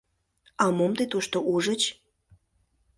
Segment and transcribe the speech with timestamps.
[0.63, 1.81] —А мом тый тушто ужыч?